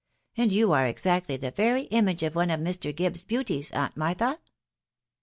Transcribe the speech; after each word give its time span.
and 0.35 0.51
you 0.51 0.71
are 0.71 0.87
exactly 0.87 1.37
the 1.37 1.51
very 1.51 1.83
image 1.91 2.23
of 2.23 2.33
one 2.33 2.49
of 2.49 2.59
Mr. 2.59 2.91
Gibbs's 2.95 3.23
beauties, 3.23 3.69
aunt 3.69 3.95
Martha." 3.95 4.39